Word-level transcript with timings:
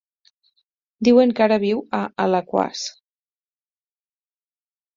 Diuen 1.07 1.33
que 1.39 1.43
ara 1.47 1.59
viu 1.65 1.83
a 1.99 2.01
Alaquàs. 2.25 2.89